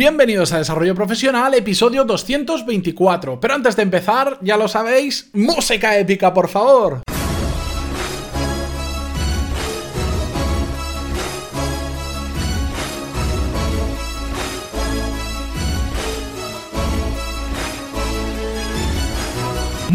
[0.00, 3.38] Bienvenidos a Desarrollo Profesional, episodio 224.
[3.38, 7.02] Pero antes de empezar, ya lo sabéis, música épica, por favor.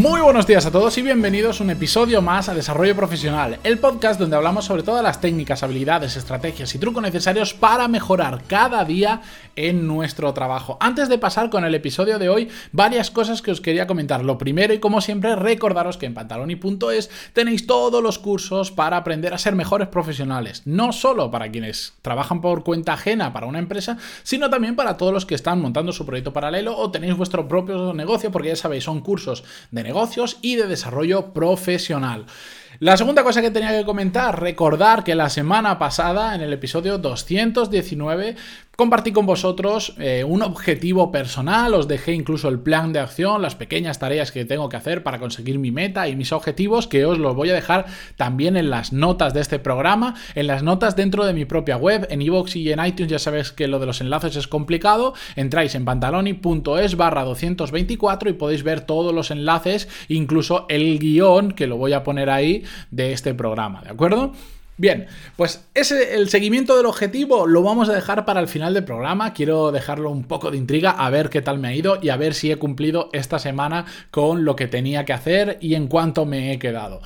[0.07, 3.79] Muy buenos días a todos y bienvenidos a un episodio más a Desarrollo Profesional, el
[3.79, 8.85] podcast donde hablamos sobre todas las técnicas, habilidades, estrategias y trucos necesarios para mejorar cada
[8.85, 9.23] día
[9.55, 10.77] en nuestro trabajo.
[10.79, 14.23] Antes de pasar con el episodio de hoy, varias cosas que os quería comentar.
[14.23, 19.33] Lo primero y como siempre, recordaros que en pantaloni.es tenéis todos los cursos para aprender
[19.33, 23.97] a ser mejores profesionales, no solo para quienes trabajan por cuenta ajena para una empresa,
[24.21, 27.91] sino también para todos los que están montando su proyecto paralelo o tenéis vuestro propio
[27.95, 32.25] negocio, porque ya sabéis, son cursos de negocios y de desarrollo profesional.
[32.79, 36.97] La segunda cosa que tenía que comentar, recordar que la semana pasada, en el episodio
[36.97, 38.35] 219,
[38.75, 43.55] compartí con vosotros eh, un objetivo personal, os dejé incluso el plan de acción, las
[43.55, 47.17] pequeñas tareas que tengo que hacer para conseguir mi meta y mis objetivos, que os
[47.17, 47.85] los voy a dejar
[48.17, 52.07] también en las notas de este programa, en las notas dentro de mi propia web,
[52.09, 55.75] en iVoox y en iTunes, ya sabéis que lo de los enlaces es complicado, entráis
[55.75, 61.77] en pantaloni.es barra 224 y podéis ver todos los enlaces, incluso el guion, que lo
[61.77, 64.33] voy a poner ahí, de este programa, ¿de acuerdo?
[64.77, 68.83] Bien, pues ese, el seguimiento del objetivo lo vamos a dejar para el final del
[68.83, 69.33] programa.
[69.33, 72.17] Quiero dejarlo un poco de intriga, a ver qué tal me ha ido y a
[72.17, 76.25] ver si he cumplido esta semana con lo que tenía que hacer y en cuánto
[76.25, 77.01] me he quedado.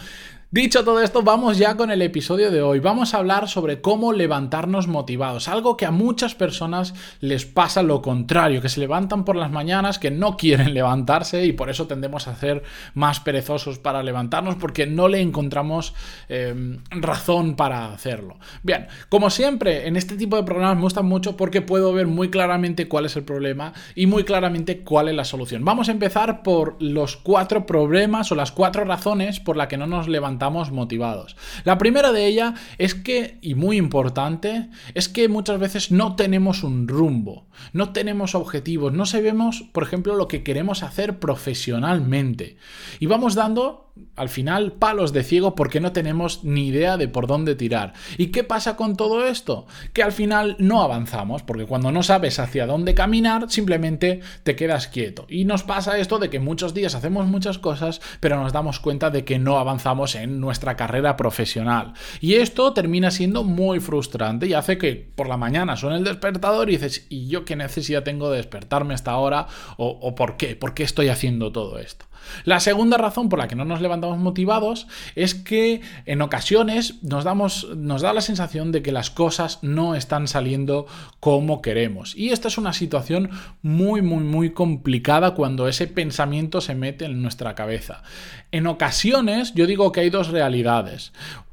[0.52, 2.80] Dicho todo esto, vamos ya con el episodio de hoy.
[2.80, 8.02] Vamos a hablar sobre cómo levantarnos motivados, algo que a muchas personas les pasa lo
[8.02, 12.28] contrario, que se levantan por las mañanas, que no quieren levantarse y por eso tendemos
[12.28, 12.64] a ser
[12.96, 15.94] más perezosos para levantarnos porque no le encontramos
[16.30, 18.40] em, razón para hacerlo.
[18.64, 22.32] Bien, como siempre, en este tipo de programas me gustan mucho porque puedo ver muy
[22.32, 25.64] claramente cuál es el problema y muy claramente cuál es la solución.
[25.64, 29.86] Vamos a empezar por los cuatro problemas o las cuatro razones por las que no
[29.86, 31.36] nos levantamos motivados.
[31.64, 36.64] La primera de ella es que, y muy importante, es que muchas veces no tenemos
[36.64, 42.58] un rumbo, no tenemos objetivos, no sabemos, por ejemplo, lo que queremos hacer profesionalmente.
[43.00, 47.28] Y vamos dando al final palos de ciego porque no tenemos ni idea de por
[47.28, 47.94] dónde tirar.
[48.18, 49.66] ¿Y qué pasa con todo esto?
[49.94, 54.88] Que al final no avanzamos, porque cuando no sabes hacia dónde caminar, simplemente te quedas
[54.88, 55.26] quieto.
[55.30, 59.10] Y nos pasa esto de que muchos días hacemos muchas cosas, pero nos damos cuenta
[59.10, 61.94] de que no avanzamos en nuestra carrera profesional.
[62.22, 66.70] Y esto termina siendo muy frustrante y hace que por la mañana suene el despertador
[66.70, 69.48] y dices, ¿y yo qué necesidad tengo de despertarme hasta ahora?
[69.78, 70.56] ¿O, por qué?
[70.56, 72.06] ¿Por qué estoy haciendo todo esto?
[72.44, 77.24] La segunda razón por la que no nos levantamos motivados es que en ocasiones nos,
[77.24, 80.86] damos, nos da la sensación de que las cosas no están saliendo
[81.22, 82.16] como queremos.
[82.16, 83.30] Y esta es una situación
[83.62, 88.04] muy, muy, muy complicada cuando ese pensamiento se mete en nuestra cabeza.
[88.52, 91.12] En ocasiones yo digo que hay dos realidades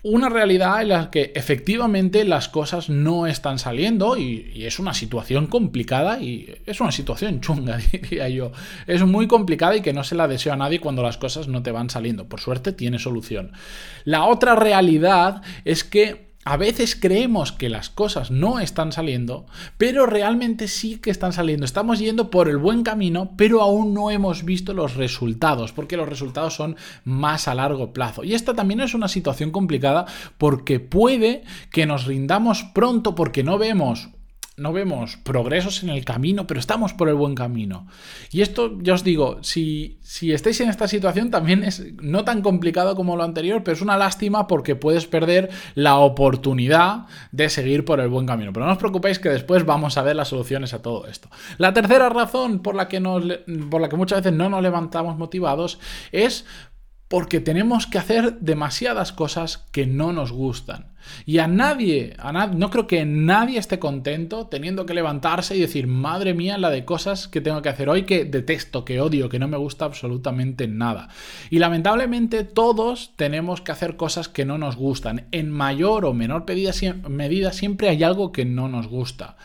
[0.09, 5.49] una realidad en la que efectivamente las cosas no están saliendo y, es una situación
[5.49, 8.53] complicada y es una situación chunga, diría yo.
[8.87, 11.62] Es muy complicada y que no se la deseo a nadie cuando las cosas no
[11.62, 12.28] te van saliendo.
[12.28, 13.53] Por suerte tiene solución.
[14.04, 19.46] La otra realidad es que a veces creemos que las cosas no están saliendo,
[19.78, 21.66] pero realmente sí que están saliendo.
[21.66, 26.08] Estamos yendo por el buen camino, pero aún no hemos visto los resultados, porque los
[26.08, 28.22] resultados son más a largo plazo.
[28.22, 30.06] Y esta también es una situación complicada
[30.38, 31.42] porque puede
[31.72, 34.10] que nos rindamos pronto porque no vemos
[34.56, 37.86] no vemos progresos en el camino, pero estamos por el buen camino.
[38.30, 42.40] Y esto, ya os digo, si, si estáis en esta situación también es no tan
[42.40, 47.84] complicado como lo anterior, pero es una lástima porque puedes perder la oportunidad de seguir
[47.84, 48.52] por el buen camino.
[48.54, 51.28] Pero no os preocupéis que después vamos a ver las soluciones a todo esto.
[51.58, 53.24] La tercera razón por la que, nos,
[53.70, 55.78] por la que muchas veces no nos levantamos motivados
[56.12, 56.46] es
[57.08, 60.95] porque tenemos que hacer demasiadas cosas que no nos gustan.
[61.24, 65.86] Y a nadie, a no creo que nadie esté contento teniendo que levantarse y decir,
[65.86, 69.38] madre mía, la de cosas que tengo que hacer hoy que detesto, que odio, que
[69.38, 71.08] no me gusta absolutamente nada.
[71.50, 75.26] Y lamentablemente todos tenemos que hacer cosas que no nos gustan.
[75.32, 76.44] En mayor o menor
[77.09, 79.36] medida siempre hay algo que no nos gusta.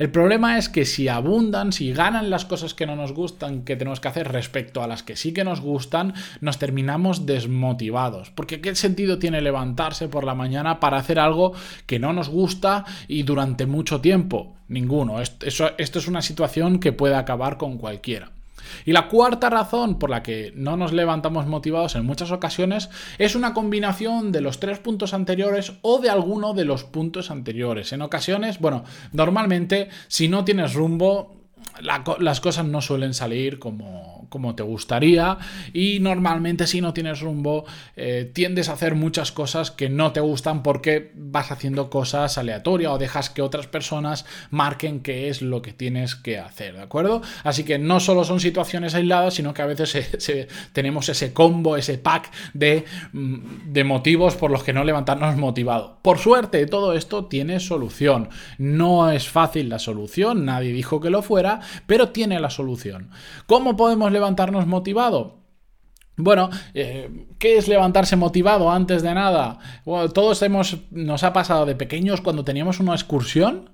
[0.00, 3.76] El problema es que si abundan, si ganan las cosas que no nos gustan, que
[3.76, 8.30] tenemos que hacer respecto a las que sí que nos gustan, nos terminamos desmotivados.
[8.30, 11.52] Porque ¿qué sentido tiene levantarse por la mañana para hacer algo
[11.86, 14.56] que no nos gusta y durante mucho tiempo?
[14.68, 15.20] Ninguno.
[15.20, 18.30] Esto, esto es una situación que puede acabar con cualquiera.
[18.84, 23.34] Y la cuarta razón por la que no nos levantamos motivados en muchas ocasiones es
[23.34, 27.92] una combinación de los tres puntos anteriores o de alguno de los puntos anteriores.
[27.92, 31.36] En ocasiones, bueno, normalmente si no tienes rumbo,
[31.80, 35.38] las cosas no suelen salir como, como, te gustaría
[35.72, 37.64] y normalmente si no tienes rumbo
[37.96, 42.92] eh, tiendes a hacer muchas cosas que no te gustan porque vas haciendo cosas aleatorias
[42.92, 47.22] o dejas que otras personas marquen qué es lo que tienes que hacer, ¿de acuerdo?
[47.44, 49.90] Así que no solo son situaciones aisladas, sino que a veces
[50.72, 55.98] tenemos ese combo, ese pack de, mm, de motivos por los que no levantarnos motivado.
[56.02, 58.28] Por suerte, todo esto tiene solución.
[58.58, 63.10] No es fácil la solución, nadie dijo que lo fuera, pero tiene la solución.
[63.46, 64.19] ¿Cómo podemos levantarnos
[64.66, 65.40] motivado?
[66.16, 69.58] Bueno, eh, ¿qué es levantarse motivado antes de nada?
[70.12, 73.70] todos hemos, nos ha pasado de pequeños cuando teníamos una excursión.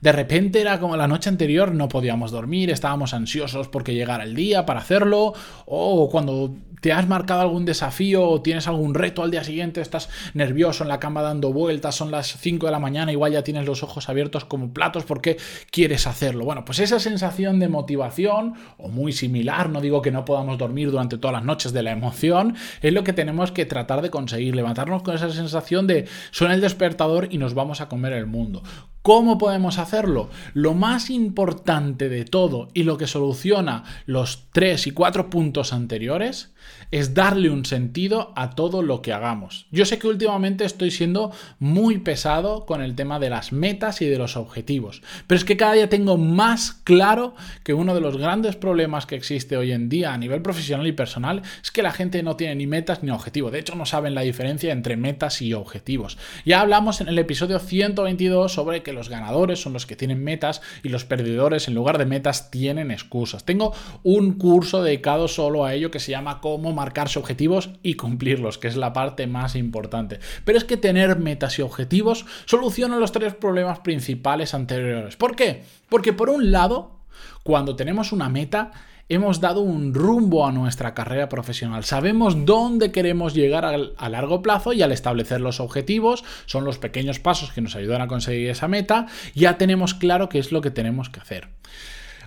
[0.00, 4.34] De repente era como la noche anterior, no podíamos dormir, estábamos ansiosos porque llegara el
[4.34, 5.34] día para hacerlo,
[5.66, 10.08] o cuando te has marcado algún desafío o tienes algún reto al día siguiente, estás
[10.34, 13.66] nervioso en la cama dando vueltas, son las 5 de la mañana, igual ya tienes
[13.66, 15.36] los ojos abiertos como platos porque
[15.70, 16.44] quieres hacerlo.
[16.44, 20.90] Bueno, pues esa sensación de motivación, o muy similar, no digo que no podamos dormir
[20.90, 24.56] durante todas las noches de la emoción, es lo que tenemos que tratar de conseguir,
[24.56, 28.62] levantarnos con esa sensación de suena el despertador y nos vamos a comer el mundo.
[29.02, 30.28] ¿Cómo podemos hacerlo?
[30.52, 36.52] Lo más importante de todo y lo que soluciona los tres y cuatro puntos anteriores
[36.90, 39.66] es darle un sentido a todo lo que hagamos.
[39.70, 44.06] Yo sé que últimamente estoy siendo muy pesado con el tema de las metas y
[44.06, 48.16] de los objetivos, pero es que cada día tengo más claro que uno de los
[48.16, 51.92] grandes problemas que existe hoy en día a nivel profesional y personal es que la
[51.92, 53.52] gente no tiene ni metas ni objetivos.
[53.52, 56.18] De hecho, no saben la diferencia entre metas y objetivos.
[56.44, 60.62] Ya hablamos en el episodio 122 sobre que los ganadores son los que tienen metas
[60.82, 63.44] y los perdedores en lugar de metas tienen excusas.
[63.44, 63.72] Tengo
[64.02, 68.66] un curso dedicado solo a ello que se llama Cómo marcarse objetivos y cumplirlos, que
[68.66, 70.18] es la parte más importante.
[70.44, 75.14] Pero es que tener metas y objetivos soluciona los tres problemas principales anteriores.
[75.14, 75.62] ¿Por qué?
[75.88, 77.02] Porque por un lado,
[77.44, 78.72] cuando tenemos una meta,
[79.08, 81.84] hemos dado un rumbo a nuestra carrera profesional.
[81.84, 87.20] Sabemos dónde queremos llegar a, largo plazo y al establecer los objetivos, son los pequeños
[87.20, 89.06] pasos que nos ayudan a conseguir esa meta,
[89.36, 91.48] ya tenemos claro qué es lo que tenemos que hacer.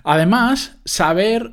[0.02, 1.52] Además, saber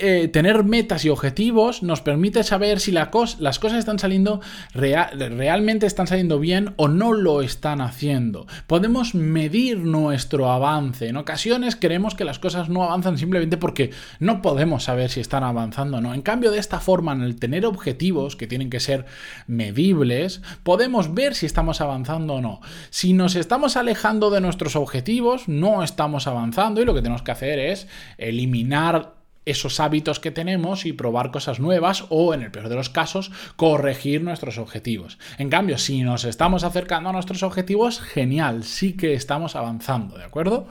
[0.00, 4.40] eh, tener metas y objetivos nos permite saber si las cosas están saliendo
[4.72, 8.46] realmente están saliendo bien o no lo están haciendo.
[8.66, 11.08] Podemos medir nuestro avance.
[11.08, 13.90] En ocasiones creemos que las cosas no avanzan simplemente porque
[14.20, 16.14] no podemos saber si están avanzando o no.
[16.14, 19.06] En cambio, de esta forma, en el tener objetivos que tienen que ser
[19.46, 22.60] medibles, podemos ver si estamos avanzando o no.
[22.90, 27.32] Si nos estamos alejando de nuestros objetivos, no estamos avanzando y lo que tenemos que
[27.32, 27.88] hacer es
[28.18, 29.15] eliminar
[29.46, 33.30] esos hábitos que tenemos y probar cosas nuevas o, en el peor de los casos,
[33.56, 35.18] corregir nuestros objetivos.
[35.38, 40.24] En cambio, si nos estamos acercando a nuestros objetivos, genial, sí que estamos avanzando, ¿de
[40.24, 40.68] acuerdo?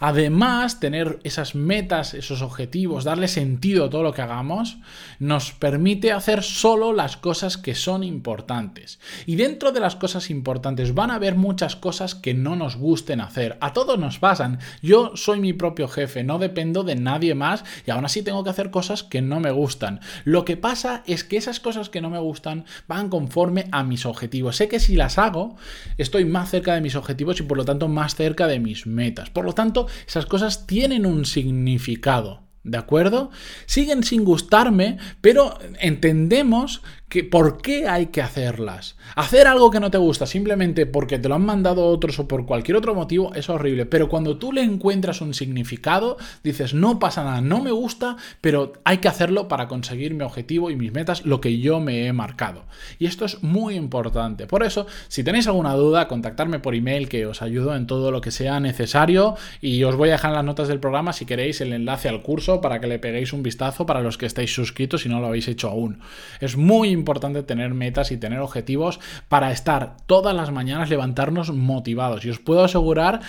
[0.00, 4.78] Además, tener esas metas, esos objetivos, darle sentido a todo lo que hagamos,
[5.18, 9.00] nos permite hacer solo las cosas que son importantes.
[9.26, 13.20] Y dentro de las cosas importantes van a haber muchas cosas que no nos gusten
[13.20, 13.58] hacer.
[13.60, 14.58] A todos nos pasan.
[14.82, 18.50] Yo soy mi propio jefe, no dependo de nadie más y aún así tengo que
[18.50, 20.00] hacer cosas que no me gustan.
[20.24, 24.06] Lo que pasa es que esas cosas que no me gustan van conforme a mis
[24.06, 24.56] objetivos.
[24.56, 25.56] Sé que si las hago,
[25.96, 29.30] estoy más cerca de mis objetivos y por lo tanto más cerca de mis metas.
[29.30, 32.48] Por lo tanto, esas cosas tienen un significado.
[32.64, 33.30] ¿De acuerdo?
[33.66, 38.96] Siguen sin gustarme, pero entendemos que por qué hay que hacerlas.
[39.16, 42.44] Hacer algo que no te gusta simplemente porque te lo han mandado otros o por
[42.44, 47.24] cualquier otro motivo es horrible, pero cuando tú le encuentras un significado, dices, no pasa
[47.24, 51.24] nada, no me gusta, pero hay que hacerlo para conseguir mi objetivo y mis metas,
[51.24, 52.64] lo que yo me he marcado.
[52.98, 54.46] Y esto es muy importante.
[54.46, 58.20] Por eso, si tenéis alguna duda, contactarme por email que os ayudo en todo lo
[58.20, 61.60] que sea necesario y os voy a dejar en las notas del programa si queréis
[61.60, 65.02] el enlace al curso para que le peguéis un vistazo para los que estáis suscritos
[65.02, 66.00] si no lo habéis hecho aún.
[66.40, 72.24] Es muy importante tener metas y tener objetivos para estar todas las mañanas, levantarnos motivados.
[72.24, 73.20] Y os puedo asegurar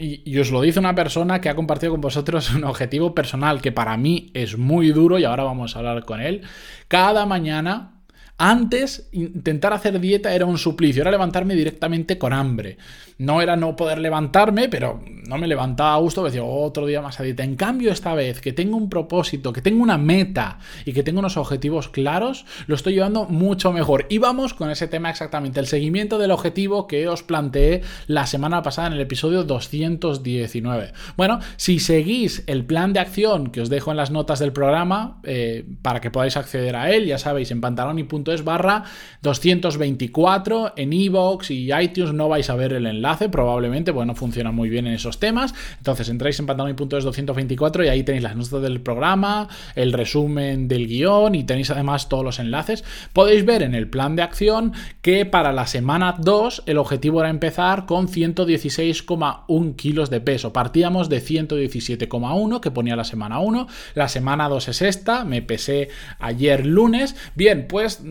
[0.00, 3.72] y, os lo dice una persona que ha compartido con vosotros un objetivo personal que
[3.72, 6.42] para mí es muy duro y ahora vamos a hablar con él.
[6.86, 7.97] Cada mañana
[8.38, 12.78] antes, intentar hacer dieta era un suplicio, era levantarme directamente con hambre.
[13.18, 17.18] No era no poder levantarme, pero no me levantaba a gusto, decía otro día más
[17.18, 17.42] a dieta.
[17.42, 21.18] En cambio, esta vez que tengo un propósito, que tengo una meta y que tengo
[21.18, 24.06] unos objetivos claros, lo estoy llevando mucho mejor.
[24.08, 28.62] Y vamos con ese tema exactamente, el seguimiento del objetivo que os planteé la semana
[28.62, 30.92] pasada en el episodio 219.
[31.16, 35.20] Bueno, si seguís el plan de acción que os dejo en las notas del programa,
[35.24, 37.98] eh, para que podáis acceder a él, ya sabéis, en pantalón
[38.28, 38.84] pantanomim.es barra
[39.22, 44.52] 224 en iVoox y iTunes no vais a ver el enlace, probablemente, bueno, no funciona
[44.52, 45.54] muy bien en esos temas.
[45.78, 50.86] Entonces entráis en pantanomim.es 224 y ahí tenéis las notas del programa, el resumen del
[50.86, 52.84] guion y tenéis además todos los enlaces.
[53.12, 57.30] Podéis ver en el plan de acción que para la semana 2 el objetivo era
[57.30, 60.52] empezar con 116,1 kilos de peso.
[60.52, 63.66] Partíamos de 117,1 que ponía la semana 1.
[63.94, 67.16] La semana 2 es esta, me pesé ayer lunes.
[67.34, 68.02] Bien, pues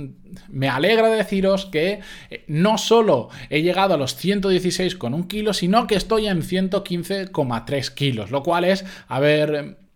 [0.50, 5.96] me alegra deciros que eh, no solo he llegado a los 116,1 kilos, sino que
[5.96, 9.87] estoy en 115,3 kilos, lo cual es haber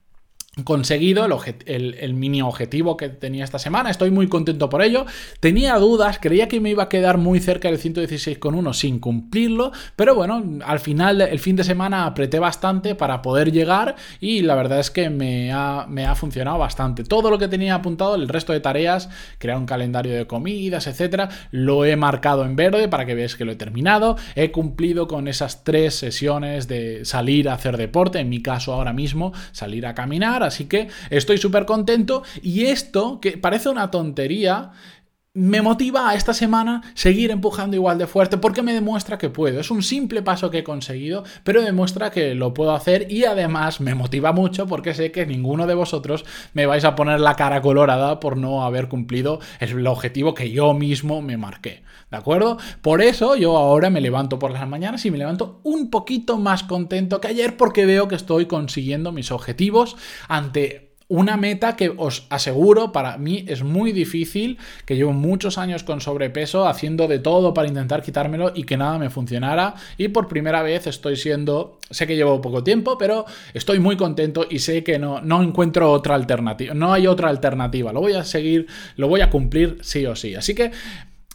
[0.65, 1.25] conseguido
[1.65, 3.89] el, mini objetivo que tenía esta semana.
[3.89, 5.05] Estoy muy contento por ello.
[5.39, 10.13] Tenía dudas, creía que me iba a quedar muy cerca del 116,1 sin cumplirlo, pero
[10.13, 14.81] bueno, al final el fin de semana apreté bastante para poder llegar y la verdad
[14.81, 17.05] es que me ha, me ha funcionado bastante.
[17.05, 21.29] Todo lo que tenía apuntado, el resto de tareas, crear un calendario de comidas, etcétera,
[21.51, 24.17] lo he marcado en verde para que veáis que lo he terminado.
[24.35, 28.91] He cumplido con esas tres sesiones de salir a hacer deporte, en mi caso ahora
[28.91, 34.71] mismo, salir a caminar así que estoy súper contento y esto, que parece una tontería,
[35.33, 39.61] me motiva a esta semana seguir empujando igual de fuerte porque me demuestra que puedo.
[39.61, 43.79] Es un simple paso que he conseguido, pero demuestra que lo puedo hacer y además
[43.79, 47.61] me motiva mucho porque sé que ninguno de vosotros me vais a poner la cara
[47.61, 51.83] colorada por no haber cumplido el objetivo que yo mismo me marqué.
[52.09, 52.57] ¿De acuerdo?
[52.81, 56.63] Por eso yo ahora me levanto por las mañanas y me levanto un poquito más
[56.63, 59.95] contento que ayer porque veo que estoy consiguiendo mis objetivos
[60.27, 65.83] ante una meta que os aseguro para mí es muy difícil, que llevo muchos años
[65.83, 69.75] con sobrepeso, haciendo de todo para intentar quitármelo y que nada me funcionara.
[69.97, 74.47] Y por primera vez estoy siendo, sé que llevo poco tiempo, pero estoy muy contento
[74.49, 77.91] y sé que no, no encuentro otra alternativa, no hay otra alternativa.
[77.91, 80.35] Lo voy a seguir, lo voy a cumplir sí o sí.
[80.35, 80.71] Así que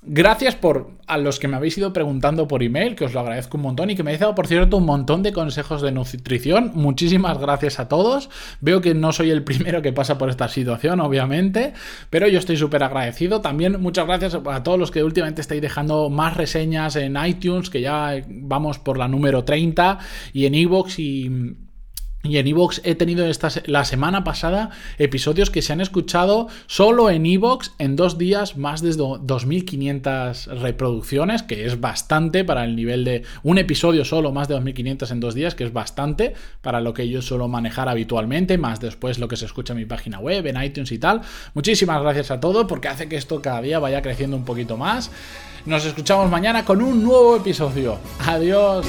[0.09, 3.57] Gracias por a los que me habéis ido preguntando por email, que os lo agradezco
[3.57, 6.71] un montón y que me habéis dado, por cierto, un montón de consejos de nutrición.
[6.75, 8.31] Muchísimas gracias a todos.
[8.61, 11.73] Veo que no soy el primero que pasa por esta situación, obviamente,
[12.09, 13.41] pero yo estoy súper agradecido.
[13.41, 17.81] También muchas gracias a todos los que últimamente estáis dejando más reseñas en iTunes, que
[17.81, 19.99] ya vamos por la número 30,
[20.33, 21.57] y en iVoox y
[22.23, 27.11] y en Evox he tenido esta, la semana pasada episodios que se han escuchado solo
[27.11, 33.05] en Evox en dos días más de 2.500 reproducciones, que es bastante para el nivel
[33.05, 36.95] de un episodio solo más de 2.500 en dos días, que es bastante para lo
[36.95, 40.47] que yo suelo manejar habitualmente, más después lo que se escucha en mi página web,
[40.47, 41.21] en iTunes y tal.
[41.55, 45.11] Muchísimas gracias a todos porque hace que esto cada día vaya creciendo un poquito más.
[45.65, 47.99] Nos escuchamos mañana con un nuevo episodio.
[48.21, 48.87] Adiós.